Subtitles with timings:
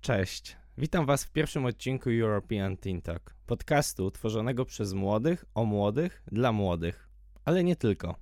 [0.00, 0.56] Cześć.
[0.78, 6.52] Witam Was w pierwszym odcinku European Teen Talk, podcastu tworzonego przez młodych, o młodych, dla
[6.52, 7.08] młodych.
[7.44, 8.14] Ale nie tylko.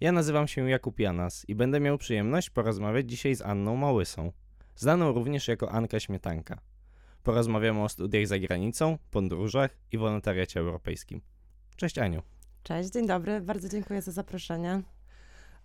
[0.00, 4.32] Ja nazywam się Jakub Janas i będę miał przyjemność porozmawiać dzisiaj z Anną Małysą,
[4.76, 6.60] znaną również jako Anka Śmietanka.
[7.22, 11.20] Porozmawiamy o studiach za granicą, podróżach i wolontariacie europejskim.
[11.76, 12.22] Cześć Aniu.
[12.62, 14.82] Cześć, dzień dobry, bardzo dziękuję za zaproszenie.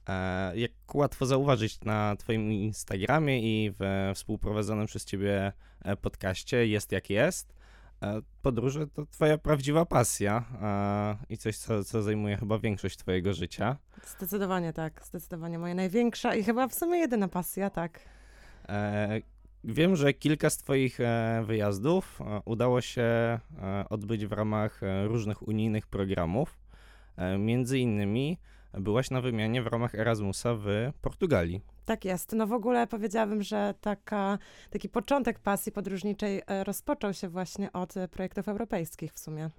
[0.10, 6.92] E, Jak łatwo zauważyć na Twoim Instagramie i we współprowadzonym przez Ciebie e, podcaście Jest
[6.92, 7.54] jak jest,
[8.02, 10.46] e, podróże to Twoja prawdziwa pasja
[11.30, 13.78] i coś, co, co zajmuje chyba większość Twojego życia.
[14.18, 18.00] Zdecydowanie tak, zdecydowanie moja największa i chyba w sumie jedyna pasja, tak.
[19.64, 20.98] Wiem, że kilka z Twoich
[21.44, 23.40] wyjazdów udało się
[23.90, 26.60] odbyć w ramach różnych unijnych programów.
[27.40, 28.38] Między innymi
[28.80, 30.66] byłaś na wymianie w ramach Erasmusa w
[31.02, 31.62] Portugalii.
[31.86, 32.32] Tak jest.
[32.34, 34.38] No w ogóle powiedziałabym, że taka,
[34.70, 39.50] taki początek pasji podróżniczej e, rozpoczął się właśnie od e, projektów europejskich w sumie.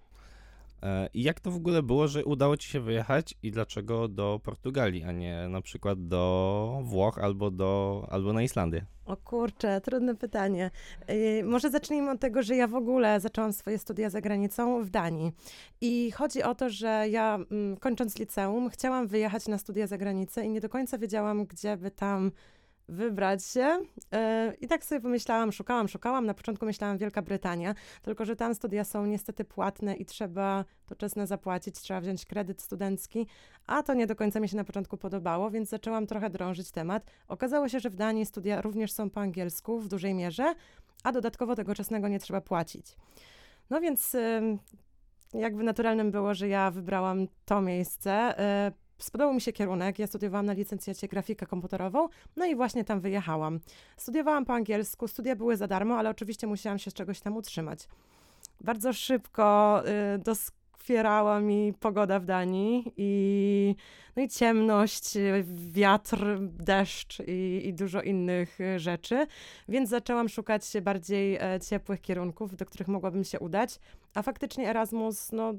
[0.82, 4.40] E, I jak to w ogóle było, że udało ci się wyjechać i dlaczego do
[4.44, 8.86] Portugalii, a nie na przykład do Włoch albo, do, albo na Islandię?
[9.06, 10.70] O kurczę, trudne pytanie.
[11.08, 14.90] Yy, może zacznijmy od tego, że ja w ogóle zaczęłam swoje studia za granicą w
[14.90, 15.32] Danii.
[15.80, 20.44] I chodzi o to, że ja mm, kończąc liceum chciałam wyjechać na studia za granicę
[20.44, 22.30] i nie do końca wiedziałam, gdzie by tam
[22.88, 23.78] wybrać się.
[24.12, 26.26] Yy, I tak sobie pomyślałam, szukałam, szukałam.
[26.26, 30.94] Na początku myślałam Wielka Brytania, tylko że tam studia są niestety płatne i trzeba to
[30.94, 33.26] czesne zapłacić, trzeba wziąć kredyt studencki,
[33.66, 37.06] a to nie do końca mi się na początku podobało, więc zaczęłam trochę drążyć temat.
[37.28, 40.54] Okazało się, że w Danii studia również są po angielsku w dużej mierze,
[41.04, 42.96] a dodatkowo tego czesnego nie trzeba płacić.
[43.70, 44.16] No więc
[45.34, 48.34] jakby naturalnym było, że ja wybrałam to miejsce.
[48.98, 49.98] Spodobał mi się kierunek.
[49.98, 53.60] Ja studiowałam na licencjacie grafikę komputerową, no i właśnie tam wyjechałam.
[53.96, 57.88] Studiowałam po angielsku, studia były za darmo, ale oczywiście musiałam się z czegoś tam utrzymać.
[58.60, 59.82] Bardzo szybko
[60.14, 60.18] y,
[60.78, 63.74] doskwierała mi pogoda w Danii i,
[64.16, 65.18] no i ciemność,
[65.70, 69.26] wiatr, deszcz i, i dużo innych y, rzeczy,
[69.68, 73.80] więc zaczęłam szukać bardziej e, ciepłych kierunków, do których mogłabym się udać.
[74.14, 75.54] A faktycznie Erasmus, no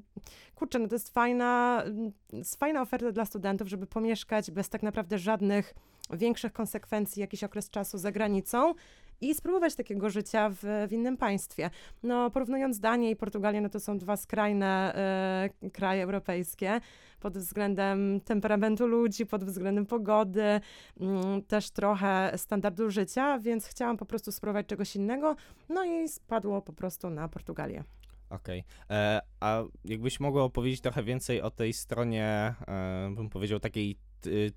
[0.55, 1.83] kurczę, no to jest fajna,
[2.33, 5.73] jest fajna oferta dla studentów, żeby pomieszkać bez tak naprawdę żadnych
[6.13, 8.73] większych konsekwencji, jakiś okres czasu za granicą
[9.21, 11.69] i spróbować takiego życia w, w innym państwie.
[12.03, 14.95] No, porównując Danię i Portugalię, no to są dwa skrajne
[15.63, 16.81] e, kraje europejskie
[17.19, 20.61] pod względem temperamentu ludzi, pod względem pogody,
[20.99, 25.35] mm, też trochę standardu życia, więc chciałam po prostu spróbować czegoś innego,
[25.69, 27.83] no i spadło po prostu na Portugalię.
[28.29, 28.63] Okej.
[28.89, 33.97] E, A jakbyś mogła opowiedzieć trochę więcej o tej stronie, e, bym powiedział, takiej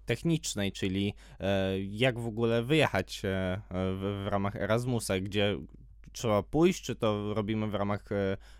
[0.06, 5.58] technicznej, czyli e, jak w ogóle wyjechać e, w, w ramach Erasmusa, gdzie
[6.12, 8.08] trzeba pójść, czy to robimy w ramach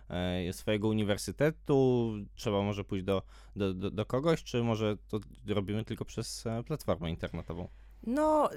[0.09, 3.23] e, swojego uniwersytetu, trzeba może pójść do,
[3.57, 7.69] do, do, do kogoś, czy może to robimy tylko przez platformę internetową?
[8.07, 8.51] No,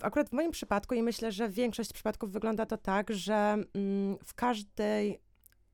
[0.00, 4.34] akurat w moim przypadku i myślę, że większość przypadków wygląda to tak, że mm, w
[4.34, 5.20] każdej,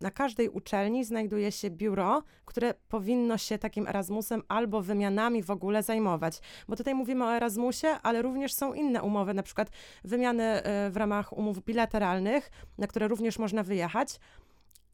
[0.01, 5.83] na każdej uczelni znajduje się biuro, które powinno się takim Erasmusem albo wymianami w ogóle
[5.83, 6.41] zajmować.
[6.69, 9.71] Bo tutaj mówimy o Erasmusie, ale również są inne umowy, na przykład
[10.05, 14.21] wymiany e, w ramach umów bilateralnych, na które również można wyjechać.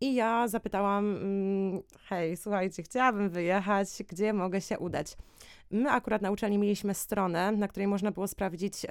[0.00, 5.16] I ja zapytałam, mm, hej, słuchajcie, chciałabym wyjechać, gdzie mogę się udać?
[5.70, 8.86] My akurat na uczelni mieliśmy stronę, na której można było sprawdzić,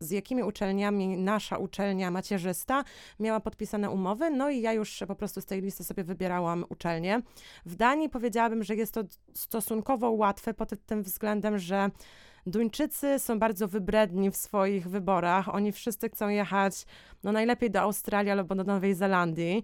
[0.00, 2.84] z jakimi uczelniami nasza uczelnia macierzysta
[3.20, 7.22] miała podpisane umowy, no i ja już po prostu z tej listy sobie wybierałam uczelnię.
[7.66, 9.04] W Danii powiedziałabym, że jest to
[9.34, 11.90] stosunkowo łatwe pod tym względem, że
[12.46, 15.54] Duńczycy są bardzo wybredni w swoich wyborach.
[15.54, 16.84] Oni wszyscy chcą jechać,
[17.24, 19.62] no najlepiej do Australii albo do Nowej Zelandii.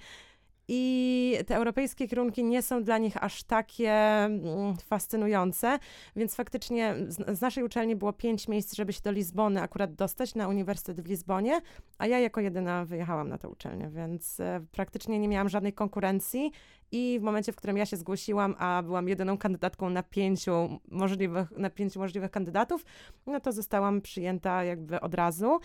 [0.69, 5.79] I te europejskie kierunki nie są dla nich aż takie mm, fascynujące,
[6.17, 10.35] więc faktycznie z, z naszej uczelni było pięć miejsc, żeby się do Lizbony akurat dostać
[10.35, 11.61] na Uniwersytet w Lizbonie,
[11.99, 16.53] a ja jako jedyna wyjechałam na tę uczelnię, więc e, praktycznie nie miałam żadnej konkurencji
[16.93, 21.51] i w momencie, w którym ja się zgłosiłam, a byłam jedyną kandydatką na pięciu możliwych,
[21.51, 22.85] na pięciu możliwych kandydatów,
[23.27, 25.61] no to zostałam przyjęta jakby od razu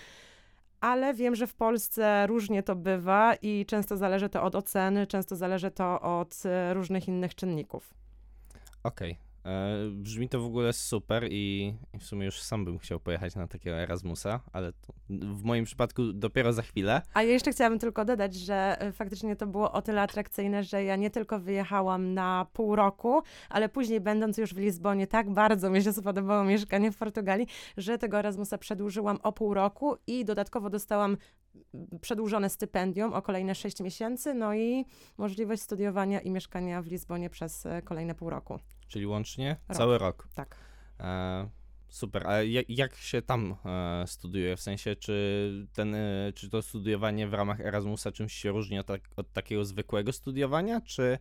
[0.82, 5.36] ale wiem, że w Polsce różnie to bywa i często zależy to od oceny, często
[5.36, 7.94] zależy to od e, różnych innych czynników.
[8.84, 9.12] Okej.
[9.12, 9.27] E,
[9.92, 13.78] brzmi to w ogóle super i, w sumie już sam bym chciał pojechać na takiego
[13.78, 14.74] Erasmusa, ale
[15.10, 17.02] w moim przypadku dopiero za chwilę.
[17.14, 20.84] A ja jeszcze chciałabym tylko dodać, że e, faktycznie to było o tyle atrakcyjne, że
[20.84, 25.70] ja nie tylko wyjechałam na pół roku, ale później będąc już w Lizbonie, tak bardzo
[25.70, 27.48] mi się spodobało mieszkanie w Portugalii,
[27.78, 31.18] że tego Erasmusa przedłużyłam o pół roku i dodatkowo dostałam
[32.02, 34.86] przedłużone stypendium o kolejne 6 miesięcy, no i
[35.18, 38.60] możliwość studiowania i mieszkania w Lizbonie przez e, kolejne pół roku.
[38.88, 39.78] Czyli łącznie Rok.
[39.78, 40.28] cały rok.
[40.36, 40.56] Tak.
[41.00, 41.50] E,
[41.90, 42.28] super.
[42.28, 44.56] A jak, jak się tam e, studiuje?
[44.56, 48.86] W sensie, czy, ten, e, czy to studiowanie w ramach Erasmusa czymś się różni od,
[48.86, 51.20] tak, od takiego zwykłego studiowania, czy,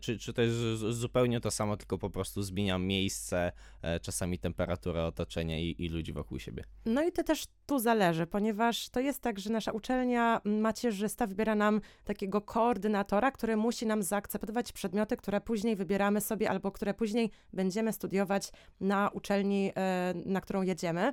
[0.00, 3.52] czy, czy to jest zupełnie to samo, tylko po prostu zmienia miejsce,
[3.82, 6.64] e, czasami temperaturę otoczenia i, i ludzi wokół siebie?
[6.86, 11.54] No i to też tu zależy, ponieważ to jest tak, że nasza uczelnia macierzysta wybiera
[11.54, 17.30] nam takiego koordynatora, który musi nam zaakceptować przedmioty, które później wybieramy sobie albo które później
[17.52, 18.50] będziemy studiować
[18.80, 21.12] na uczelni, e, na którą jedziemy.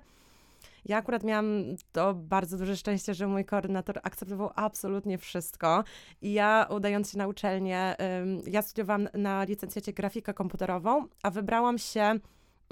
[0.85, 5.83] Ja akurat miałam to bardzo duże szczęście, że mój koordynator akceptował absolutnie wszystko.
[6.21, 7.95] I ja, udając się na uczelnię,
[8.47, 12.19] ja studiowałam na licencjacie grafikę komputerową, a wybrałam się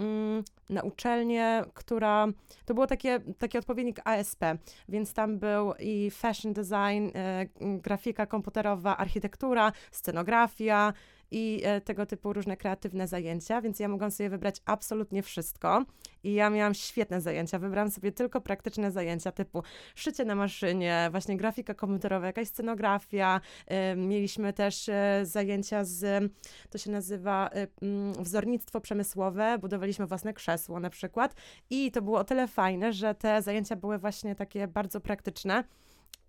[0.01, 2.27] ym, na uczelnię, która
[2.65, 4.43] to było takie, taki odpowiednik ASP,
[4.89, 10.93] więc tam był i fashion design, e, grafika komputerowa, architektura, scenografia
[11.31, 15.85] i e, tego typu różne kreatywne zajęcia, więc ja mogłam sobie wybrać absolutnie wszystko.
[16.23, 17.59] I ja miałam świetne zajęcia.
[17.59, 19.63] Wybrałam sobie tylko praktyczne zajęcia typu
[19.95, 23.41] szycie na maszynie, właśnie grafika komputerowa, jakaś scenografia.
[23.67, 26.31] E, mieliśmy też e, zajęcia z,
[26.69, 27.49] to się nazywa
[27.81, 29.57] mm, wzornictwo przemysłowe.
[29.57, 31.35] Budowaliśmy własne krzesło na przykład.
[31.69, 35.63] I to było o tyle fajne, że te zajęcia były właśnie takie bardzo praktyczne.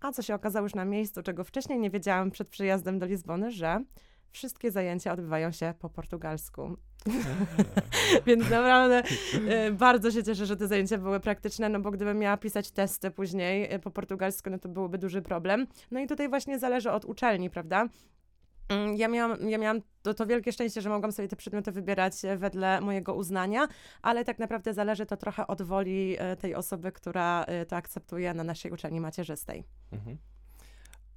[0.01, 3.51] A co się okazało już na miejscu, czego wcześniej nie wiedziałam przed przyjazdem do Lizbony,
[3.51, 3.83] że
[4.33, 6.77] wszystkie zajęcia odbywają się po portugalsku.
[8.27, 9.03] Więc naprawdę
[9.47, 13.11] e, bardzo się cieszę, że te zajęcia były praktyczne, no bo gdybym miała pisać testy
[13.11, 15.67] później e, po portugalsku, no to byłoby duży problem.
[15.91, 17.87] No i tutaj właśnie zależy od uczelni, prawda?
[18.69, 22.25] Mm, Ja miałam, ja miałam to, to wielkie szczęście, że mogłam sobie te przedmioty wybierać
[22.25, 23.67] e, wedle mojego uznania,
[24.01, 28.71] ale tak naprawdę zależy to trochę od woli tej osoby, która to akceptuje na naszej
[28.71, 29.63] uczelni macierzystej.
[29.91, 30.17] Mhm.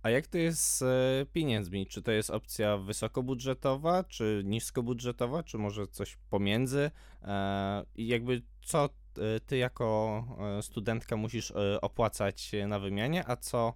[0.07, 1.87] A jak to jest z e, pieniędzmi?
[1.87, 6.91] Czy to jest opcja wysokobudżetowa, czy niskobudżetowa, czy może coś pomiędzy?
[7.23, 10.25] E, I jakby co e, ty jako
[10.63, 13.75] studentka musisz opłacać na wymianie, a co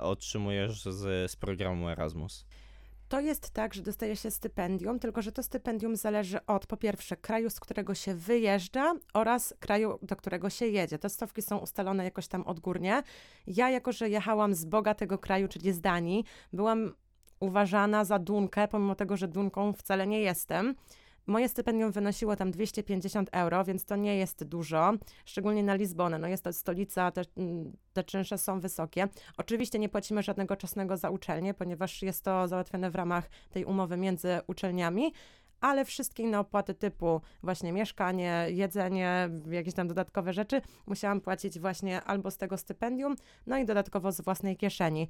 [0.00, 2.46] otrzymujesz z, z programu Erasmus?
[3.12, 7.16] To jest tak, że dostaje się stypendium, tylko że to stypendium zależy od po pierwsze
[7.16, 10.98] kraju, z którego się wyjeżdża oraz kraju, do którego się jedzie.
[10.98, 13.02] Te stawki są ustalone jakoś tam odgórnie.
[13.46, 16.92] Ja, jako że jechałam z bogatego kraju, czyli z Danii, byłam
[17.40, 20.74] uważana za Dunkę, pomimo tego, że Dunką wcale nie jestem.
[21.26, 24.92] Moje stypendium wynosiło tam 250 euro, więc to nie jest dużo,
[25.24, 26.18] szczególnie na Lizbonę.
[26.18, 29.08] No jest to stolica, te, mm, te czynsze są wysokie.
[29.36, 33.96] Oczywiście nie płacimy żadnego czesnego za uczelnię, ponieważ jest to załatwione w ramach tej umowy
[33.96, 35.12] między uczelniami,
[35.60, 42.02] ale wszystkie inne opłaty typu właśnie mieszkanie, jedzenie, jakieś tam dodatkowe rzeczy musiałam płacić właśnie
[42.02, 43.16] albo z tego stypendium,
[43.46, 45.08] no i dodatkowo z własnej kieszeni.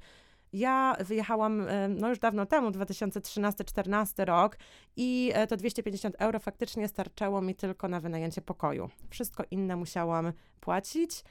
[0.53, 4.57] Ja wyjechałam e, no już dawno temu, 2013-14 rok
[4.95, 8.89] i e, to 250 euro faktycznie starczało mi tylko na wynajęcie pokoju.
[9.09, 11.23] Wszystko inne musiałam płacić,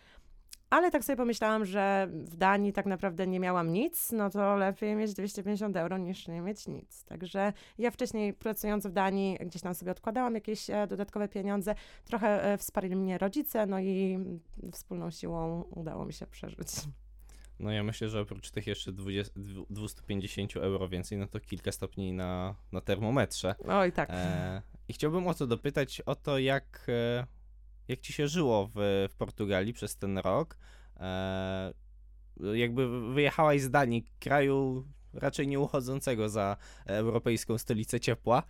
[0.70, 4.96] ale tak sobie pomyślałam, że w Danii tak naprawdę nie miałam nic, no to lepiej
[4.96, 7.04] mieć 250 euro niż nie mieć nic.
[7.04, 11.74] Także ja wcześniej pracując w Danii gdzieś tam sobie odkładałam jakieś e, dodatkowe pieniądze.
[12.04, 14.18] Trochę wsparli mnie rodzice, no i
[14.72, 16.68] wspólną siłą udało mi się przeżyć.
[17.62, 19.32] No ja myślę, że oprócz tych jeszcze 20,
[19.70, 23.54] 250 euro więcej, no to kilka stopni na, na termometrze.
[23.68, 24.10] Oj, tak.
[24.12, 27.26] E, I chciałbym o to dopytać, o to jak, e,
[27.88, 30.58] jak ci się żyło w, w Portugalii przez ten rok.
[31.00, 31.72] E,
[32.54, 38.42] jakby wyjechałaś z Danii, kraju raczej nie uchodzącego za europejską stolicę ciepła.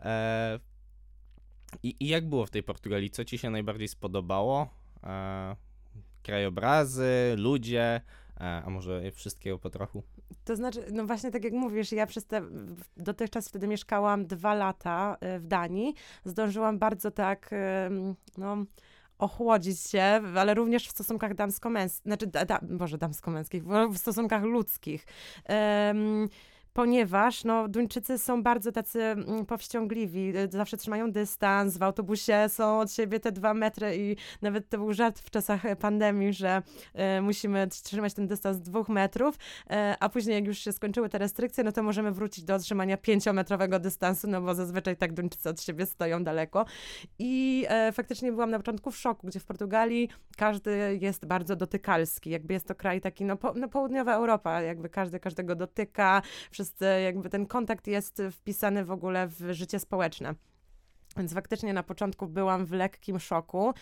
[0.00, 0.60] E,
[1.82, 3.10] i, I jak było w tej Portugalii?
[3.10, 4.68] Co ci się najbardziej spodobało?
[5.02, 5.56] E,
[6.22, 8.00] krajobrazy, ludzie,
[8.38, 10.02] a może wszystkiego po trochu?
[10.44, 12.42] To znaczy, no właśnie tak jak mówisz, ja przez te,
[12.96, 15.94] dotychczas wtedy mieszkałam dwa lata y, w Danii.
[16.24, 17.50] Zdążyłam bardzo tak,
[17.86, 18.56] ym, no,
[19.18, 20.02] ochłodzić się,
[20.36, 25.06] ale również w stosunkach damsko-męskich, znaczy, da, da, Boże, damsko-męskich, w stosunkach ludzkich.
[25.90, 26.28] Ym,
[26.78, 32.80] ponieważ no, Duńczycy są bardzo tacy mm, powściągliwi, y, zawsze trzymają dystans, w autobusie są
[32.80, 36.62] od siebie te dwa metry i nawet to był żart w czasach pandemii, że
[37.18, 39.38] y, musimy trzymać ten dystans dwóch metrów, y,
[40.00, 43.78] a później jak już się skończyły te restrykcje, no to możemy wrócić do trzymania pięciometrowego
[43.78, 46.64] dystansu, no bo zazwyczaj tak Duńczycy od siebie stoją daleko.
[47.18, 52.54] I faktycznie byłam na początku w szoku, gdzie w Portugalii każdy jest bardzo dotykalski, jakby
[52.54, 56.67] jest to kraj taki, no, po, no południowa Europa, jakby każdy każdego dotyka, wszyscy,
[57.04, 60.34] jakby ten kontakt jest wpisany w ogóle w życie społeczne.
[61.16, 63.74] Więc faktycznie na początku byłam w lekkim szoku,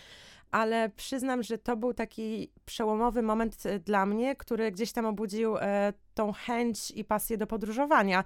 [0.50, 5.56] ale przyznam, że to był taki przełomowy moment e, dla mnie, który gdzieś tam obudził
[5.56, 8.24] e, tą chęć i pasję do podróżowania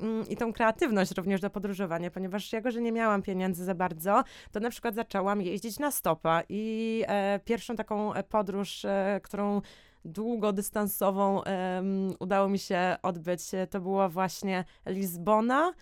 [0.00, 4.24] mm, i tą kreatywność również do podróżowania, ponieważ jako, że nie miałam pieniędzy za bardzo,
[4.52, 9.60] to na przykład zaczęłam jeździć na stopa i e, pierwszą taką e, podróż, e, którą
[10.06, 15.72] długodystansową um, udało mi się odbyć, to była właśnie Lizbona,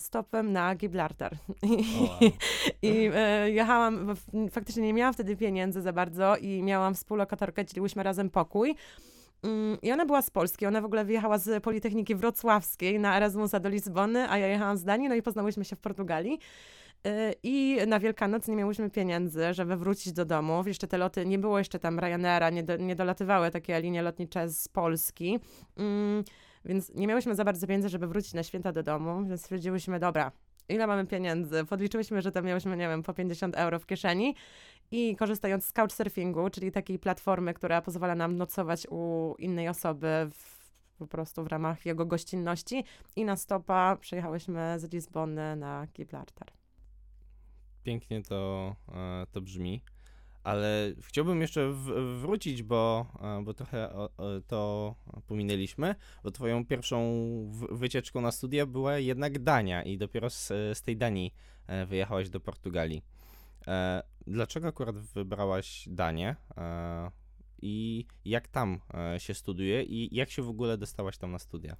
[0.00, 1.36] stopem na Gibraltar.
[1.62, 2.18] I, wow.
[2.82, 4.14] i e, jechałam,
[4.50, 8.74] faktycznie nie miałam wtedy pieniędzy za bardzo i miałam współlokatorkę, dzieliłyśmy razem pokój.
[9.42, 13.60] Mm, I ona była z Polski, ona w ogóle wyjechała z Politechniki Wrocławskiej na Erasmusa
[13.60, 16.38] do Lizbony, a ja jechałam z Danii, no i poznałyśmy się w Portugalii.
[17.04, 20.62] E, I na Wielkanoc nie miałyśmy pieniędzy, żeby wrócić do domu.
[20.66, 24.48] Jeszcze te loty, nie było jeszcze tam Ryanaira, nie, do, nie dolatywały takie linie lotnicze
[24.48, 25.38] z Polski.
[25.76, 26.24] Mm,
[26.64, 30.32] więc nie miałyśmy za bardzo pieniędzy, żeby wrócić na święta do domu, więc stwierdziłyśmy, dobra,
[30.68, 31.64] ile mamy pieniędzy?
[31.64, 34.34] Podliczyłyśmy, że tam miałyśmy, nie wiem, po 50 euro w kieszeni
[34.90, 40.70] i korzystając z couchsurfingu, czyli takiej platformy, która pozwala nam nocować u innej osoby w,
[40.98, 42.84] po prostu w ramach jego gościnności
[43.16, 46.65] i na stopa przyjechałyśmy z Lizbony na Gibraltar.
[47.86, 49.82] Pięknie to, e, to brzmi
[50.42, 51.72] ale chciałbym jeszcze
[52.20, 53.90] wrócić, bo, e, bo trochę
[54.46, 54.94] to
[55.26, 57.00] pominęliśmy, bo twoją pierwszą
[57.70, 61.34] wycieczką na studia była jednak Dania i dopiero z, z tej Danii
[61.66, 63.02] e, wyjechałaś do Portugalii.
[64.26, 66.36] Dlaczego akurat wybrałaś Danię
[67.62, 68.80] i jak tam
[69.18, 71.76] się studiuje i jak się w ogóle dostałaś tam na studia?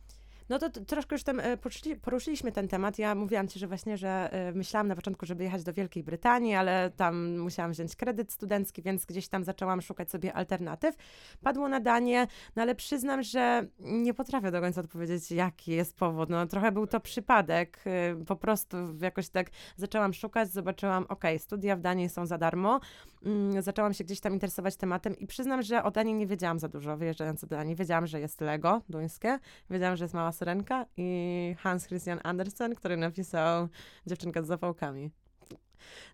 [0.48, 1.58] No to troszkę już tam e,
[2.02, 2.98] poruszyliśmy ten temat.
[2.98, 6.54] Ja mówiłam ci, że właśnie, że e, myślałam na początku, żeby jechać do Wielkiej Brytanii,
[6.54, 10.96] ale tam musiałam wziąć kredyt studencki, więc gdzieś tam zaczęłam szukać sobie alternatyw.
[11.42, 12.26] Padło nadanie,
[12.56, 16.30] no ale przyznam, że nie potrafię do końca odpowiedzieć, jaki jest powód.
[16.30, 17.80] No trochę był to przypadek.
[17.86, 22.80] E, po prostu jakoś tak zaczęłam szukać, zobaczyłam, ok, studia w Danii są za darmo.
[23.26, 26.68] Mm, zaczęłam się gdzieś tam interesować tematem i przyznam, że o Danii nie wiedziałam za
[26.68, 27.76] dużo, wyjeżdżając do Danii.
[27.76, 29.38] Wiedziałam, że jest Lego duńskie,
[29.70, 33.68] wiedziałam, że jest mała Syrenka i Hans Christian Andersen, który napisał
[34.06, 35.10] Dziewczynka z zapałkami.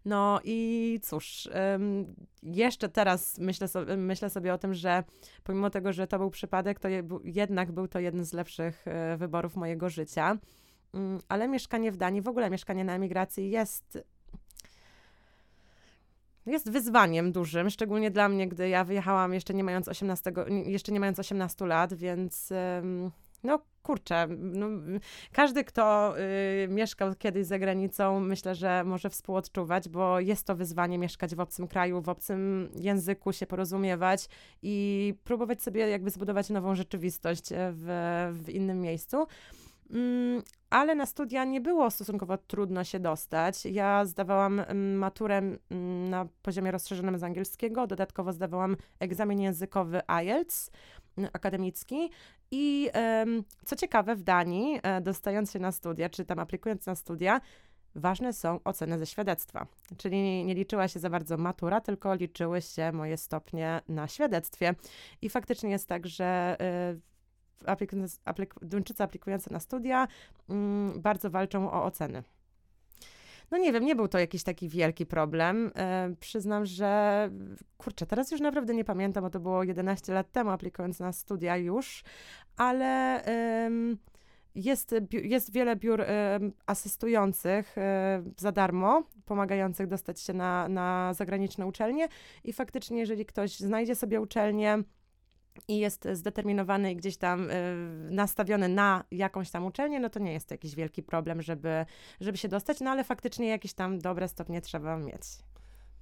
[0.04, 5.04] No i cóż, um, jeszcze teraz myślę, so, myślę sobie o tym, że
[5.44, 9.16] pomimo tego, że to był przypadek, to je, jednak był to jeden z lepszych e,
[9.16, 10.38] wyborów mojego życia.
[10.92, 13.98] Um, ale mieszkanie w Danii, w ogóle mieszkanie na emigracji jest
[16.46, 20.32] jest wyzwaniem dużym, szczególnie dla mnie, gdy ja wyjechałam jeszcze nie mając 18,
[20.66, 22.52] jeszcze nie mając 18 lat, więc
[23.44, 24.66] no kurczę, no,
[25.32, 26.14] każdy, kto
[26.64, 31.40] y, mieszkał kiedyś za granicą, myślę, że może współodczuwać, bo jest to wyzwanie mieszkać w
[31.40, 34.28] obcym kraju, w obcym języku, się porozumiewać
[34.62, 37.88] i próbować sobie jakby zbudować nową rzeczywistość e, w,
[38.44, 39.26] w innym miejscu.
[39.92, 43.64] Mm, ale na studia nie było stosunkowo trudno się dostać.
[43.64, 50.70] Ja zdawałam mm, maturę mm, na poziomie rozszerzonym z angielskiego, dodatkowo zdawałam egzamin językowy IELTS
[51.32, 52.10] akademicki
[52.50, 52.90] i
[53.64, 57.40] co ciekawe w Danii, e, dostając się na studia, czy tam aplikując na studia,
[57.94, 59.66] ważne są oceny ze świadectwa.
[59.96, 64.74] Czyli nie liczyła się za bardzo matura, tylko liczyły się moje stopnie na świadectwie.
[65.22, 66.56] I faktycznie jest tak, że
[66.96, 67.11] y,
[68.62, 70.08] Duńczycy aplikujący na studia
[70.50, 72.22] mm, bardzo walczą o oceny.
[73.50, 75.70] No nie wiem, nie był to jakiś taki wielki problem.
[75.76, 77.30] E, przyznam, że
[77.78, 81.56] kurczę, teraz już naprawdę nie pamiętam, bo to było 11 lat temu, aplikując na studia
[81.56, 82.04] już,
[82.56, 83.22] ale
[84.54, 86.04] jest, jest wiele biur
[86.66, 92.08] asystujących e, za darmo, pomagających dostać się na, na zagraniczne uczelnie
[92.44, 94.82] i faktycznie, jeżeli ktoś znajdzie sobie uczelnię,
[95.68, 97.54] i jest zdeterminowany i gdzieś tam y,
[98.10, 101.86] nastawiony na jakąś tam uczelnię, no to nie jest to jakiś wielki problem, żeby,
[102.20, 105.22] żeby się dostać, no ale faktycznie jakieś tam dobre stopnie trzeba mieć.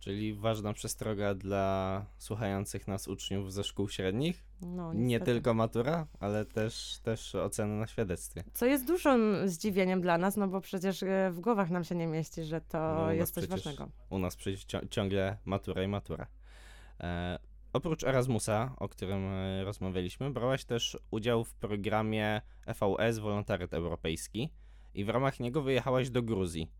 [0.00, 4.44] Czyli ważna przestroga dla słuchających nas uczniów ze szkół średnich.
[4.60, 8.44] No, nie tylko matura, ale też, też oceny na świadectwie.
[8.54, 12.06] Co jest dużym zdziwieniem dla nas, no bo przecież e, w głowach nam się nie
[12.06, 13.88] mieści, że to no, jest coś ważnego.
[14.10, 16.26] U nas przecież ciągle matura i matura.
[17.00, 17.38] E,
[17.72, 24.50] Oprócz Erasmusa, o którym e, rozmawialiśmy, brałaś też udział w programie EVS Wolontariat Europejski
[24.94, 26.70] i w ramach niego wyjechałaś do Gruzji.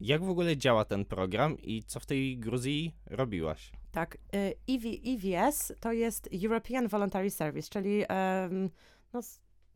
[0.00, 3.72] Jak w ogóle działa ten program i co w tej Gruzji robiłaś?
[3.92, 8.70] Tak, y, EV, EVS to jest European Voluntary Service, czyli em,
[9.12, 9.20] no,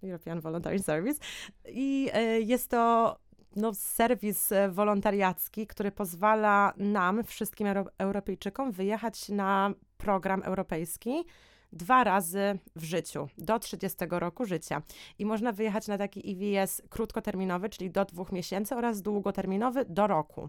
[0.03, 1.21] European Voluntary Service
[1.69, 3.17] i y, jest to
[3.57, 11.25] no, serwis e, wolontariacki, który pozwala nam, wszystkim Euro Europejczykom, wyjechać na program europejski
[11.73, 14.83] dwa razy w życiu, do 30 roku życia.
[15.19, 20.49] I można wyjechać na taki EVS krótkoterminowy, czyli do dwóch miesięcy oraz długoterminowy do roku.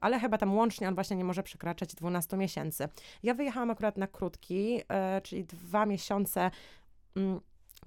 [0.00, 2.88] Ale chyba tam łącznie on właśnie nie może przekraczać 12 miesięcy.
[3.22, 6.50] Ja wyjechałam akurat na krótki, e, czyli dwa miesiące.
[7.16, 7.40] Mm,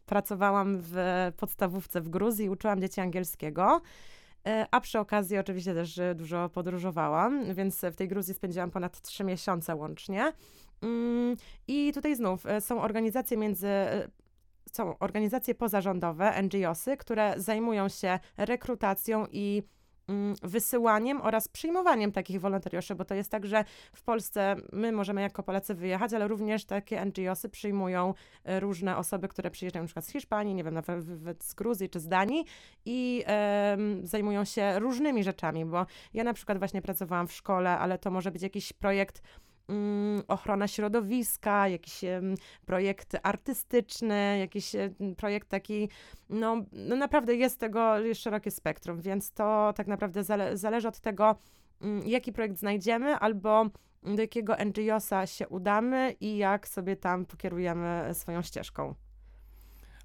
[0.05, 0.95] pracowałam w
[1.37, 3.81] podstawówce w Gruzji, uczyłam dzieci angielskiego.
[4.47, 9.23] E, A przy okazji oczywiście też dużo podróżowałam, więc w tej Gruzji spędziłam ponad trzy
[9.23, 10.33] miesiące łącznie.
[10.81, 11.35] Mm,
[11.67, 13.67] I tutaj znów e, są organizacje między.
[13.67, 14.07] e,
[14.71, 19.63] Są organizacje pozarządowe, NGOsy, które zajmują się rekrutacją i
[20.43, 25.43] wysyłaniem oraz przyjmowaniem takich wolontariuszy, bo to jest tak, że w Polsce my możemy jako
[25.43, 30.55] Polacy wyjechać, ale również takie NGOsy przyjmują e, różne osoby, które przyjeżdżają przykład z Hiszpanii,
[30.55, 32.45] nie wiem, nawet z Gruzji czy z Danii
[32.85, 37.97] i em, zajmują się różnymi rzeczami, bo ja na przykład właśnie pracowałam w szkole, ale
[37.97, 39.42] to może być jakiś projekt mm,
[40.27, 42.01] ochrona środowiska, jakiś
[42.65, 45.89] projekt artystyczny, jakiś em, projekt taki,
[46.29, 51.35] no, no naprawdę jest tego szerokie spektrum, więc to tak naprawdę zale zależy od tego,
[51.81, 53.65] mm, jaki projekt znajdziemy, albo
[54.03, 58.95] do jakiego NGO-sa się udamy i jak sobie tam pokierujemy swoją ścieżką.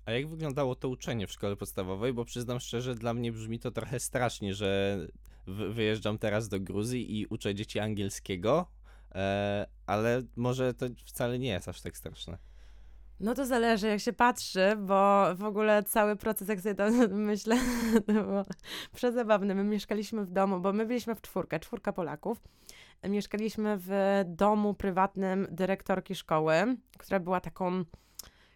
[0.06, 2.12] A jak wyglądało to uczenie w szkole podstawowej?
[2.12, 4.98] Bo przyznam szczerze, dla mnie brzmi to trochę strasznie, że
[5.46, 8.77] wy- wyjeżdżam teraz do Gruzji i uczę dzieci angielskiego, e,
[9.86, 12.38] ale może to wcale nie jest aż tak straszne.
[13.20, 16.90] No to zależy, jak się patrzy, bo w ogóle cały proces, jak sobie to
[17.32, 17.56] myślę,
[18.06, 18.44] to było
[18.94, 19.54] przezabawne.
[19.54, 22.42] My mieszkaliśmy w domu, bo my byliśmy w czwórkę, czwórka Polaków.
[23.04, 23.90] Mieszkaliśmy w
[24.26, 27.84] domu prywatnym dyrektorki szkoły, która była taką,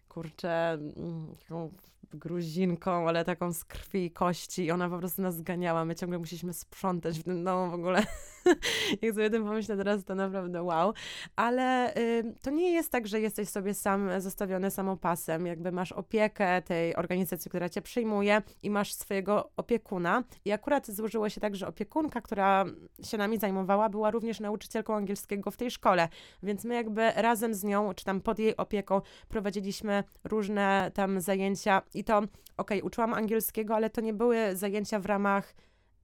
[0.09, 1.71] kurczę, mm, taką
[2.15, 5.85] gruzinką, ale taką z krwi i kości i ona po prostu nas zganiała.
[5.85, 8.03] My ciągle musieliśmy sprzątać w tym domu w ogóle.
[9.01, 10.93] jak sobie tym pomyślę teraz, to naprawdę wow.
[11.35, 16.61] Ale y, to nie jest tak, że jesteś sobie sam zostawiony samopasem, jakby masz opiekę
[16.61, 20.23] tej organizacji, która cię przyjmuje i masz swojego opiekuna.
[20.45, 22.65] I akurat złożyło się tak, że opiekunka, która
[23.03, 26.09] się nami zajmowała, była również nauczycielką angielskiego w tej szkole,
[26.43, 31.81] więc my jakby razem z nią, czy tam pod jej opieką prowadziliśmy różne tam zajęcia
[31.93, 32.21] i to,
[32.57, 35.55] okej, uczyłam angielskiego, ale to nie były zajęcia w ramach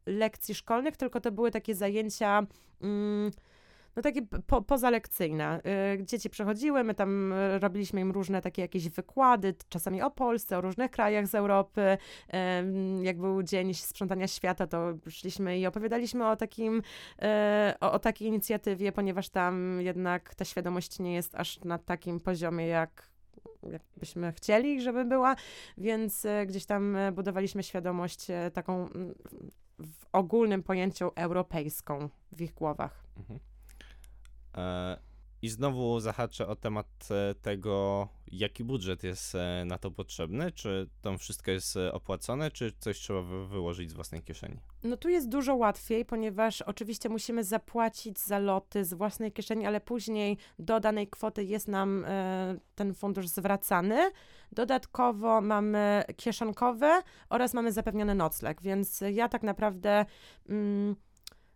[0.06, 2.48] lekcji szkolnych, tylko to były takie zajęcia
[2.82, 3.32] mm,
[3.96, 5.62] no takie po, pozalekcyjne.
[6.00, 10.58] Y, Dzieci przychodziły, my tam y, robiliśmy im różne takie jakieś wykłady, czasami o Polsce,
[10.58, 11.98] o różnych krajach z Europy.
[13.02, 16.82] Jak był Dzień Sprzątania Świata, to szliśmy i opowiadaliśmy o takim,
[17.22, 22.20] e, o, o takiej inicjatywie, ponieważ tam jednak ta świadomość nie jest aż na takim
[22.20, 23.10] poziomie, jak
[23.72, 25.36] jak byśmy chcieli, żeby była,
[25.78, 28.90] więc e, gdzieś tam e, budowaliśmy świadomość e, taką
[29.80, 33.04] w ogólnym pojęciu europejską w ich głowach.
[33.18, 33.40] Mhm.
[34.58, 35.09] E,
[35.42, 40.52] I znowu zahaczę o temat e, tego, jaki budżet jest e, na to potrzebny.
[40.52, 44.60] Czy tam wszystko jest e, opłacone, czy coś trzeba wy- wyłożyć z własnej kieszeni?
[44.84, 49.82] No tu jest dużo łatwiej, ponieważ oczywiście musimy zapłacić za loty z własnej kieszeni, ale
[49.82, 52.06] później do danej kwoty jest nam
[52.76, 54.12] ten fundusz zwracany.
[54.52, 60.06] Dodatkowo mamy kieszonkowe oraz mamy zapewniony nocleg, więc ja tak naprawdę.
[60.50, 60.96] Mm,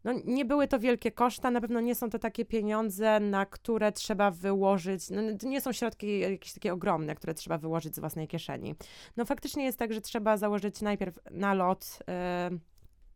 [0.04, 3.92] no, nie były to wielkie koszta, na pewno nie są to takie pieniądze, na które
[3.92, 8.76] trzeba wyłożyć, no, nie są środki jakieś takie ogromne, które trzeba wyłożyć z własnej kieszeni.
[9.18, 12.50] No faktycznie jest tak, że trzeba założyć najpierw na lot e,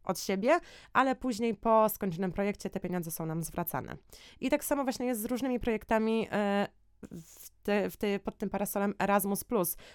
[0.04, 0.60] od siebie,
[0.94, 3.98] ale później po skończonym projekcie te pieniądze są nam zwracane.
[4.40, 6.68] I tak samo właśnie jest z różnymi projektami e,
[7.12, 9.46] w te, w te, pod tym parasolem Erasmus+,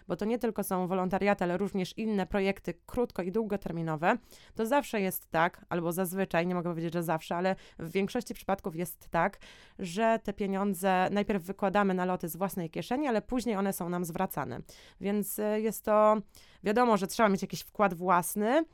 [0.09, 4.19] bo to nie tylko są wolontariaty, ale również inne projekty krótko i długoterminowe.
[4.55, 8.77] To zawsze jest tak, albo zazwyczaj, nie mogę powiedzieć, że zawsze, ale w większości przypadków
[8.77, 9.39] jest tak,
[9.79, 14.05] że te pieniądze najpierw wykładamy na loty z własnej kieszeni, ale później one są nam
[14.05, 14.61] zwracane.
[15.01, 16.17] Więc e, jest to,
[16.65, 18.65] wiadomo, że trzeba mieć jakiś wkład własny,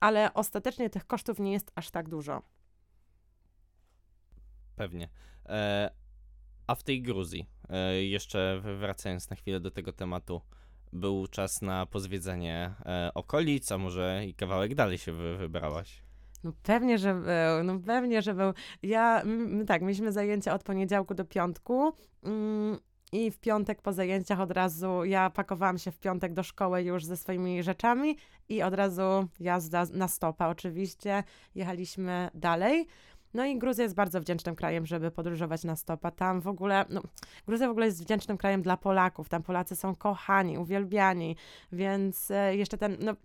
[0.00, 2.42] ale ostatecznie tych kosztów nie jest aż tak dużo.
[4.76, 5.08] Pewnie.
[5.46, 5.90] E,
[6.68, 10.40] a w tej Gruzji, e, jeszcze wracając na chwilę do tego tematu,
[10.92, 16.02] był czas na pozwiedzanie e, okolic, a może i kawałek dalej się wy, wybrałaś?
[16.44, 18.52] No pewnie, że był, no pewnie, że był.
[18.82, 21.92] Ja, mm, tak, mieliśmy zajęcia od poniedziałku do piątku.
[22.22, 22.78] Mm,
[23.12, 27.04] I w piątek po zajęciach od razu ja pakowałam się w piątek do szkoły już
[27.04, 28.16] ze swoimi rzeczami
[28.48, 31.24] i od razu jazda na stopa oczywiście.
[31.54, 32.86] Jechaliśmy dalej.
[33.34, 36.10] No i Gruzja jest bardzo wdzięcznym krajem, żeby podróżować na stopa.
[36.10, 37.02] Tam w ogóle, no,
[37.46, 39.28] Gruzja w ogóle jest wdzięcznym krajem dla Polaków.
[39.28, 41.36] Tam Polacy są kochani, uwielbiani,
[41.72, 43.16] więc e, jeszcze ten, no,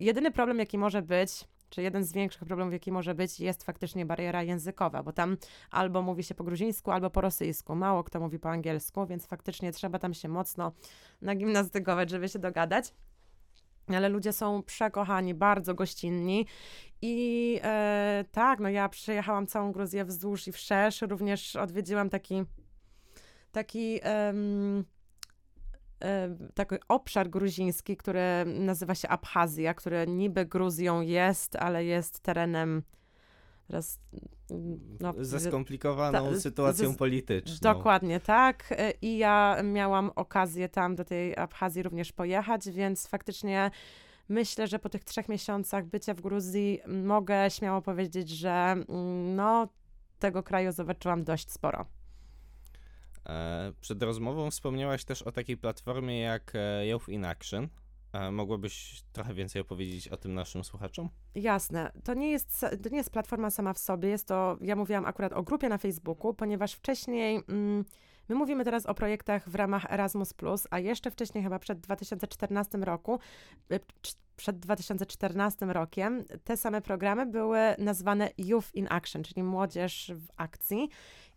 [0.00, 4.06] jedyny problem, jaki może być, czy jeden z większych problemów, jaki może być, jest faktycznie
[4.06, 5.36] bariera językowa, bo tam
[5.70, 7.74] albo mówi się po gruzińsku, albo po rosyjsku.
[7.74, 10.72] Mało kto mówi po angielsku, więc faktycznie trzeba tam się mocno
[11.22, 12.94] nagimnastykować, żeby się dogadać.
[13.88, 16.46] Ale ludzie są przekochani, bardzo gościnni.
[17.02, 21.02] I e, tak, no ja przejechałam całą Gruzję wzdłuż i wszerz.
[21.02, 22.44] Również odwiedziłam taki,
[23.52, 24.34] taki e,
[26.54, 32.82] taki obszar gruziński, który nazywa się Abchazja, który niby Gruzją jest, ale jest terenem
[33.72, 34.00] teraz
[35.00, 37.58] no, Ze skomplikowaną ta- sytuacją z- polityczną.
[37.74, 38.64] Dokładnie tak.
[38.70, 43.70] E, I ja miałam okazję tam do tej Abchazji również pojechać, więc faktycznie
[44.28, 48.50] myślę, że po tych trzech miesiącach bycia w Gruzji mogę śmiało powiedzieć, że
[48.88, 49.68] mm, no,
[50.18, 51.86] tego kraju zobaczyłam dość sporo.
[53.28, 57.68] E, Przed rozmową wspomniałaś też o takiej platformie jak e, Youth in Action.
[58.32, 61.08] Mogłabyś trochę więcej opowiedzieć o tym naszym słuchaczom?
[61.34, 65.04] Jasne, to nie, jest, to nie jest platforma sama w sobie, jest to, ja mówiłam
[65.04, 67.84] akurat o grupie na Facebooku, ponieważ wcześniej, mm,
[68.28, 70.34] my mówimy teraz o projektach w ramach Erasmus+,
[70.70, 73.18] a jeszcze wcześniej, chyba przed 2014 roku,
[73.72, 73.80] y,
[74.36, 80.88] przed 2014 rokiem, te same programy były nazwane Youth in Action, czyli Młodzież w Akcji.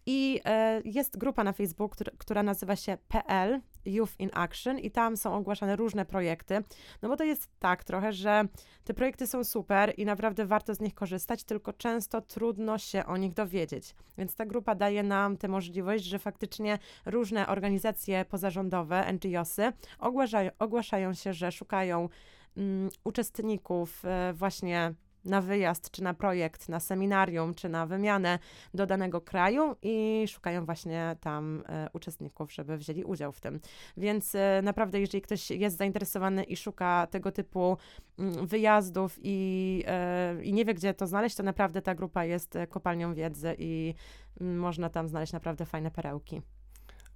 [0.06, 5.18] I e, jest grupa na Facebooku, która nazywa się PL Youth in Action i tam
[5.18, 6.64] są ogłaszane różne projekty.
[7.02, 8.46] No bo to jest tak trochę, że
[8.84, 13.18] te projekty są super i naprawdę warto z nich korzystać, tylko często trudno się o
[13.18, 13.96] nich dowiedzieć.
[14.18, 21.14] Więc ta grupa daje nam tę możliwość, że faktycznie różne organizacje pozarządowe, NGOsy, ogłaszają, ogłaszają
[21.14, 22.10] się, że szukają
[22.58, 24.94] mm, uczestników e, właśnie
[25.26, 28.40] na wyjazd, czy na projekt, na seminarium, czy na wymianę
[28.74, 33.60] do danego kraju i szukają właśnie tam e, uczestników, żeby wzięli udział w tym.
[33.98, 37.78] Więc e, naprawdę, jeżeli ktoś jest zainteresowany i szuka tego typu
[38.20, 42.58] mm, wyjazdów i, e, i nie wie, gdzie to znaleźć, to naprawdę ta grupa jest
[42.70, 43.94] kopalnią wiedzy i
[44.42, 46.42] mm, można tam znaleźć naprawdę fajne perełki.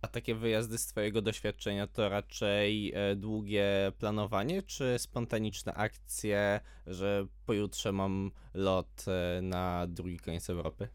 [0.02, 7.28] A takie wyjazdy z Twojego doświadczenia to raczej e, długie planowanie, czy spontaniczne akcje, że
[7.46, 10.88] pojutrze mam lot e, na drugi koniec Europy?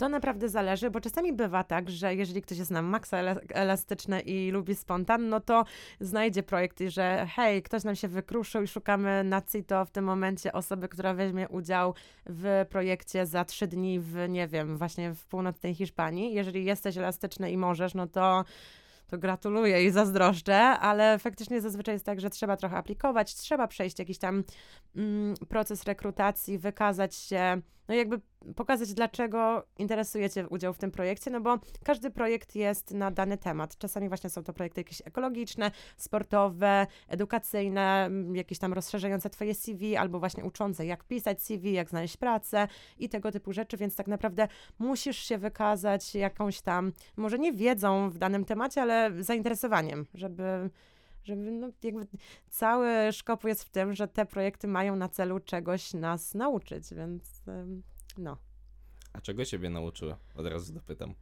[0.00, 4.20] To naprawdę zależy, bo czasami bywa tak, że jeżeli ktoś jest na maksa ela- elastyczny
[4.20, 5.64] i lubi spontan, no to
[6.00, 10.04] znajdzie projekt i że hej, ktoś nam się wykruszył i szukamy na CITO w tym
[10.04, 11.94] momencie osoby, która weźmie udział
[12.26, 16.34] w projekcie za trzy dni w, nie wiem, właśnie w północnej Hiszpanii.
[16.34, 18.44] Jeżeli jesteś elastyczny i możesz, no to
[19.06, 23.98] to gratuluję i zazdroszczę, ale faktycznie zazwyczaj jest tak, że trzeba trochę aplikować, trzeba przejść
[23.98, 24.44] jakiś tam
[24.96, 28.20] mm, proces rekrutacji, wykazać się, no jakby
[28.56, 33.38] pokazać, dlaczego interesuje Cię udział w tym projekcie, no bo każdy projekt jest na dany
[33.38, 33.78] temat.
[33.78, 40.18] Czasami właśnie są to projekty jakieś ekologiczne, sportowe, edukacyjne, jakieś tam rozszerzające Twoje CV, albo
[40.18, 44.48] właśnie uczące, jak pisać CV, jak znaleźć pracę i tego typu rzeczy, więc tak naprawdę
[44.78, 50.70] musisz się wykazać jakąś tam, może nie wiedzą w danym temacie, ale zainteresowaniem, żeby
[51.24, 52.06] żeby no, jakby
[52.48, 57.42] cały szkopu jest w tym, że te projekty mają na celu czegoś nas nauczyć, więc
[58.20, 58.38] no.
[59.12, 60.16] A czego Ciebie nauczyły?
[60.34, 61.14] Od razu dopytam.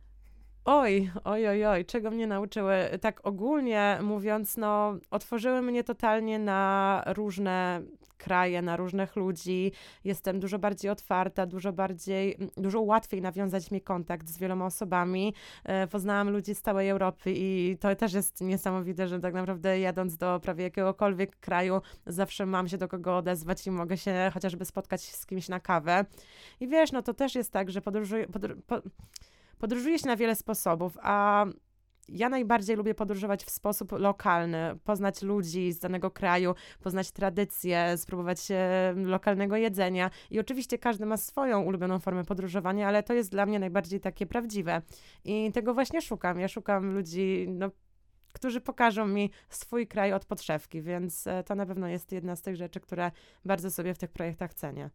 [0.70, 2.74] Oj, oj, oj, oj, czego mnie nauczyły?
[3.00, 7.82] Tak ogólnie mówiąc, no, otworzyły mnie totalnie na różne
[8.18, 9.72] kraje, na różnych ludzi.
[10.04, 15.34] Jestem dużo bardziej otwarta, dużo bardziej, dużo łatwiej nawiązać mi kontakt z wieloma osobami.
[15.64, 20.16] E, Poznałam ludzi z całej Europy i to też jest niesamowite, że tak naprawdę jadąc
[20.16, 25.00] do prawie jakiegokolwiek kraju, zawsze mam się do kogo odezwać i mogę się chociażby spotkać
[25.00, 26.04] z kimś na kawę.
[26.60, 28.80] I wiesz, no to też jest tak, że podróżuję, podr- po,
[29.58, 31.46] podróżuje się na wiele sposobów, a
[32.08, 38.50] ja najbardziej lubię podróżować w sposób lokalny, poznać ludzi z danego kraju, poznać tradycje, spróbować
[38.50, 40.10] e, lokalnego jedzenia.
[40.30, 44.26] I oczywiście każdy ma swoją ulubioną formę podróżowania, ale to jest dla mnie najbardziej takie
[44.26, 44.82] prawdziwe.
[45.24, 46.40] I tego właśnie szukam.
[46.40, 47.70] Ja szukam ludzi, no,
[48.32, 52.42] którzy pokażą mi swój kraj od podszewki, więc e, to na pewno jest jedna z
[52.42, 53.10] tych rzeczy, które
[53.44, 54.90] bardzo sobie w tych projektach cenię.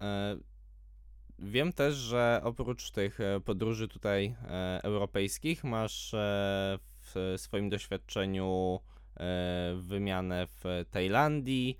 [0.00, 0.36] E,
[1.42, 8.80] Wiem też, że oprócz tych e, podróży tutaj e, europejskich masz e, w swoim doświadczeniu
[9.76, 11.78] wymianę w Tajlandii.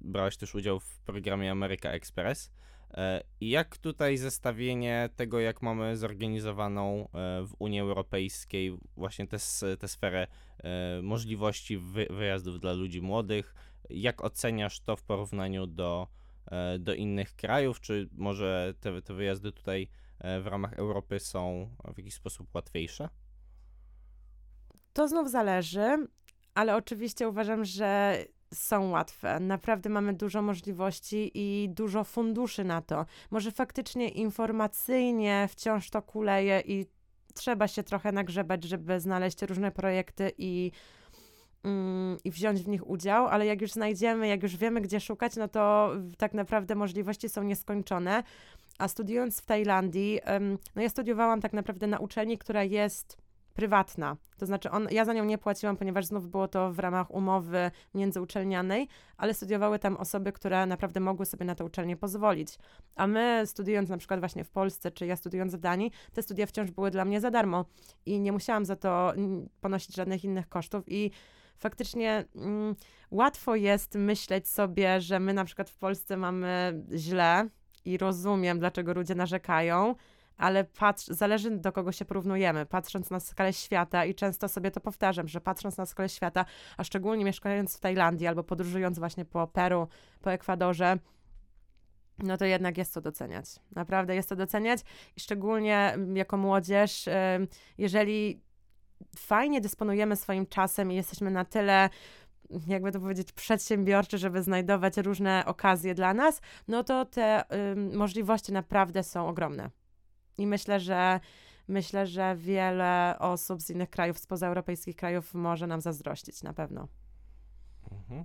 [0.00, 2.50] Brałeś też udział w programie America Express.
[3.40, 7.08] Jak tutaj zestawienie tego, jak mamy zorganizowaną
[7.42, 9.26] w Unii Europejskiej właśnie
[9.78, 10.26] tę sferę
[10.58, 13.54] e, możliwości wy, wyjazdów dla ludzi młodych,
[13.90, 16.08] jak oceniasz to w porównaniu do,
[16.78, 17.80] do innych krajów?
[17.80, 19.88] Czy może te, te wyjazdy tutaj
[20.42, 23.08] w ramach Europy są w jakiś sposób łatwiejsze?
[24.92, 26.06] To znów zależy,
[26.54, 28.16] ale oczywiście uważam, że
[28.54, 29.40] są łatwe.
[29.40, 33.06] Naprawdę mamy dużo możliwości i dużo funduszy na to.
[33.30, 36.86] Może faktycznie informacyjnie wciąż to kuleje i
[37.34, 40.72] trzeba się trochę nagrzebać, żeby znaleźć różne projekty i,
[42.24, 45.48] i wziąć w nich udział, ale jak już znajdziemy, jak już wiemy, gdzie szukać, no
[45.48, 48.22] to tak naprawdę możliwości są nieskończone.
[48.78, 50.20] A studiując w Tajlandii,
[50.76, 53.22] no ja studiowałam tak naprawdę na uczelni, która jest
[53.54, 54.16] prywatna.
[54.38, 57.70] To znaczy, on, ja za nią nie płaciłam, ponieważ znów było to w ramach umowy
[57.94, 62.58] międzyuczelnianej, ale studiowały tam osoby, które naprawdę mogły sobie na tę uczelnię pozwolić.
[62.94, 66.46] A my, studiując na przykład właśnie w Polsce, czy ja studiując w Danii, te studia
[66.46, 67.64] wciąż były dla mnie za darmo
[68.06, 69.12] i nie musiałam za to
[69.60, 71.10] ponosić żadnych innych kosztów i
[71.56, 72.76] faktycznie mm,
[73.10, 77.48] łatwo jest myśleć sobie, że my na przykład w Polsce mamy źle
[77.84, 79.94] i rozumiem, dlaczego ludzie narzekają,
[80.36, 82.66] ale patrz, zależy do kogo się porównujemy.
[82.66, 86.44] Patrząc na skalę świata i często sobie to powtarzam, że patrząc na skalę świata,
[86.76, 89.88] a szczególnie mieszkając w Tajlandii albo podróżując właśnie po Peru,
[90.20, 90.98] po Ekwadorze,
[92.18, 93.46] no to jednak jest to doceniać.
[93.74, 94.80] Naprawdę jest to doceniać
[95.16, 97.08] i szczególnie mm, jako młodzież,
[97.78, 98.42] jeżeli
[99.16, 101.90] fajnie dysponujemy swoim czasem i jesteśmy na tyle
[102.66, 107.44] jakby to powiedzieć, przedsiębiorczy, żeby znajdować różne okazje dla nas, no to te
[107.92, 109.70] możliwości naprawdę są ogromne.
[110.38, 111.20] I myślę, że
[111.68, 116.88] myślę, że wiele osób z innych krajów, spoza europejskich krajów może nam zazdrościć, na pewno.
[117.92, 118.24] Mhm.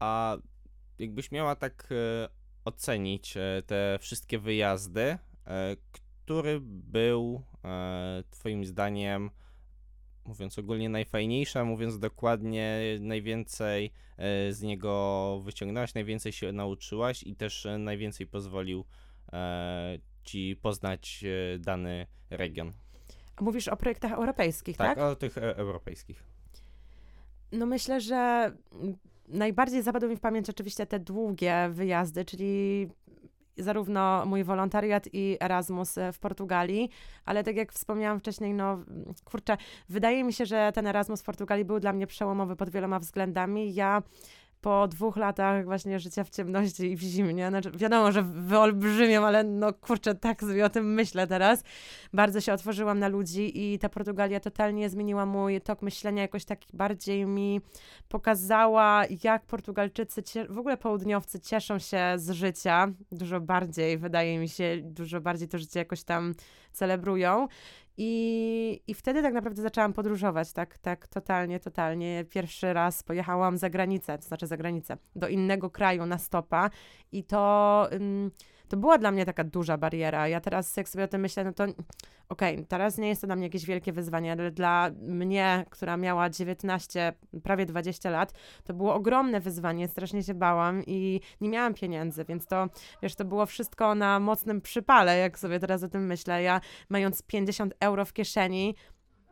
[0.00, 0.36] A
[0.98, 2.28] jakbyś miała tak e,
[2.64, 5.18] ocenić e, te wszystkie wyjazdy, e,
[6.24, 7.42] który był
[8.30, 9.30] Twoim zdaniem,
[10.28, 17.36] mówiąc ogólnie, najfajniejszy, a mówiąc dokładnie, najwięcej e, z niego wyciągnęłaś, najwięcej się nauczyłaś i
[17.36, 18.84] też e, najwięcej pozwolił
[20.28, 22.72] ci poznać e, dany region.
[23.40, 24.96] Mówisz o projektach europejskich, tak?
[24.96, 26.22] Tak, o tych e, europejskich.
[27.52, 28.52] No myślę, że
[29.28, 32.88] najbardziej zapadły mi w pamięć oczywiście te długie wyjazdy, czyli
[33.58, 36.90] zarówno mój wolontariat i Erasmus w Portugalii,
[37.24, 38.78] ale tak jak wspomniałam wcześniej, no
[39.24, 39.56] kurczę,
[39.88, 43.74] wydaje mi się, że ten Erasmus w Portugalii był dla mnie przełomowy pod wieloma względami.
[43.74, 44.02] Ja
[44.60, 49.44] po dwóch latach właśnie życia w ciemności i w zimnie, znaczy wiadomo, że wyolbrzymiam, ale
[49.44, 51.62] no kurczę, tak sobie o tym myślę teraz.
[52.12, 56.58] Bardzo się otworzyłam na ludzi i ta Portugalia totalnie zmieniła mój tok myślenia, jakoś tak
[56.72, 57.60] bardziej mi
[58.08, 64.80] pokazała, jak Portugalczycy, w ogóle południowcy cieszą się z życia, dużo bardziej, wydaje mi się,
[64.82, 66.34] dużo bardziej to życie jakoś tam
[66.72, 67.48] celebrują
[68.00, 72.24] i, I wtedy tak naprawdę zaczęłam podróżować, tak, tak, totalnie, totalnie.
[72.30, 76.70] Pierwszy raz pojechałam za granicę, to znaczy za granicę, do innego kraju na stopa
[77.12, 77.88] i to
[78.68, 80.28] to była dla mnie taka duża bariera.
[80.28, 81.64] Ja teraz, jak sobie o tym myślę, no to
[82.28, 85.96] okej, okay, teraz nie jest to dla mnie jakieś wielkie wyzwanie, ale dla mnie, która
[85.96, 88.32] miała 19, prawie 20 lat,
[88.64, 92.68] to było ogromne wyzwanie, strasznie się bałam i nie miałam pieniędzy, więc to,
[93.02, 96.42] wiesz, to było wszystko na mocnym przypale, jak sobie teraz o tym myślę.
[96.42, 98.74] Ja mając 50 euro w kieszeni,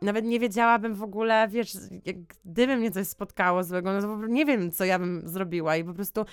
[0.01, 1.77] nawet nie wiedziałabym w ogóle, wiesz,
[2.45, 5.93] gdyby mnie coś spotkało złego, no to nie wiem, co ja bym zrobiła i po
[5.93, 6.25] prostu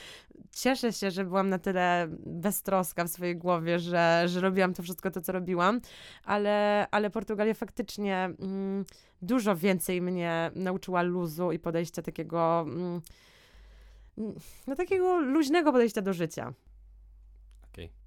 [0.52, 5.10] cieszę się, że byłam na tyle beztroska w swojej głowie, że, że robiłam to wszystko
[5.10, 5.80] to, co robiłam,
[6.24, 8.84] ale, ale Portugalia faktycznie mm,
[9.22, 13.00] dużo więcej mnie nauczyła luzu i podejścia takiego, mm,
[14.66, 16.52] no takiego luźnego podejścia do życia.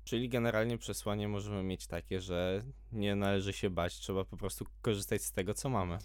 [0.08, 5.22] Czyli generalnie przesłanie możemy mieć takie, że nie należy się bać, trzeba po prostu korzystać
[5.22, 5.98] z tego, co mamy.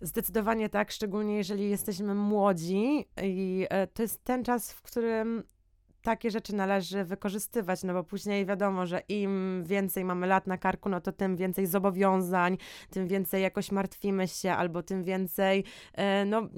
[0.00, 5.42] Zdecydowanie tak, szczególnie jeżeli jesteśmy młodzi i e, to jest ten czas, w którym
[6.02, 10.88] takie rzeczy należy wykorzystywać, no bo później wiadomo, że im więcej mamy lat na karku,
[10.88, 12.58] no to tym więcej zobowiązań,
[12.90, 16.48] tym więcej jakoś martwimy się, albo tym więcej, e, no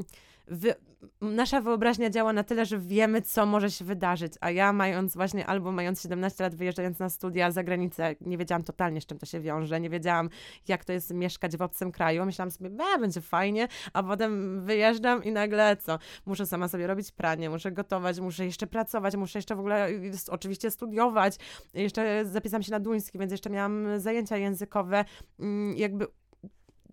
[0.48, 0.74] wy,
[1.20, 5.46] nasza wyobraźnia działa na tyle, że wiemy, co może się wydarzyć, a ja mając właśnie,
[5.46, 9.26] albo mając 17 lat, wyjeżdżając na studia za granicę, nie wiedziałam totalnie, z czym to
[9.26, 10.28] się wiąże, nie wiedziałam,
[10.68, 15.32] jak to jest mieszkać w obcym kraju, myślałam sobie, będzie fajnie, a potem wyjeżdżam i
[15.32, 15.98] nagle co?
[16.26, 19.88] Muszę sama sobie robić pranie, muszę gotować, muszę jeszcze pracować, muszę jeszcze w ogóle
[20.28, 21.36] oczywiście studiować,
[21.74, 25.04] jeszcze zapisałam się na duński, więc jeszcze miałam zajęcia językowe,
[25.40, 26.06] mm, jakby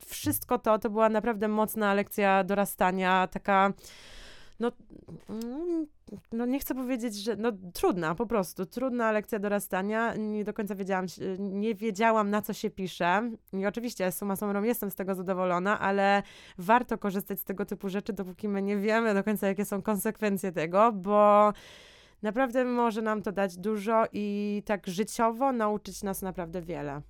[0.06, 3.74] wszystko to, to była naprawdę mocna lekcja dorastania, taka
[4.62, 4.72] no,
[5.30, 5.88] mm,
[6.32, 10.16] no nie chcę powiedzieć, że no trudna po prostu, trudna lekcja dorastania.
[10.16, 11.06] Nie do końca wiedziałam,
[11.40, 13.32] nie wiedziałam na co się pisze.
[13.54, 16.24] I oczywiście summa summarum jestem z tego zadowolona, ale
[16.58, 20.52] warto korzystać z tego typu rzeczy, dopóki my nie wiemy do końca, jakie są konsekwencje
[20.52, 21.54] tego, bo
[22.22, 27.02] naprawdę może nam to dać dużo i tak życiowo nauczyć nas naprawdę wiele.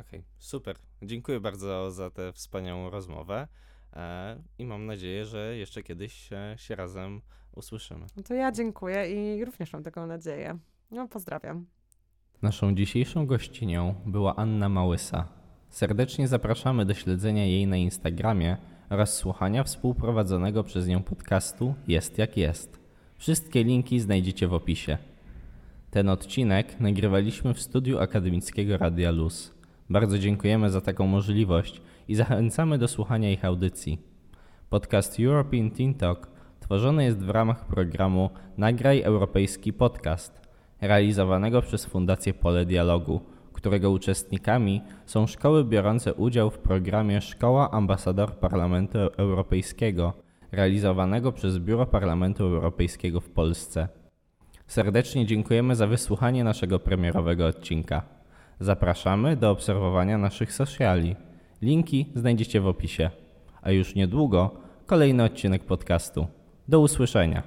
[0.00, 0.76] Okej, super.
[1.02, 3.48] Dziękuję bardzo za tę wspaniałą rozmowę
[3.92, 7.20] e, i mam nadzieję, że jeszcze kiedyś e, się razem
[7.52, 8.06] usłyszymy.
[8.16, 10.58] No to ja dziękuję i również mam taką nadzieję.
[10.90, 11.66] No, pozdrawiam.
[12.42, 15.28] Naszą dzisiejszą gościnią była Anna Małysa.
[15.70, 18.56] Serdecznie zapraszamy do śledzenia jej na Instagramie
[18.90, 22.80] oraz słuchania współprowadzonego przez nią podcastu Jest jak jest.
[23.18, 24.98] Wszystkie linki znajdziecie w opisie.
[25.90, 29.59] Ten odcinek nagrywaliśmy w studiu akademickiego Radia Luz.
[29.90, 33.98] Bardzo dziękujemy za taką możliwość i zachęcamy do słuchania ich audycji.
[34.68, 36.28] Podcast European Teen Talk
[36.60, 40.40] tworzony jest w ramach programu Nagraj Europejski Podcast,
[40.80, 43.20] realizowanego przez Fundację Pole Dialogu,
[43.52, 50.12] którego uczestnikami są szkoły biorące udział w programie Szkoła Ambasador Parlamentu Europejskiego,
[50.52, 53.88] realizowanego przez Biuro Parlamentu Europejskiego w Polsce.
[54.66, 58.19] Serdecznie dziękujemy za wysłuchanie naszego premierowego odcinka.
[58.60, 61.16] Zapraszamy do obserwowania naszych sociali.
[61.62, 63.10] Linki znajdziecie w opisie.
[63.62, 64.50] A już niedługo
[64.86, 66.26] kolejny odcinek podcastu.
[66.68, 67.42] Do usłyszenia.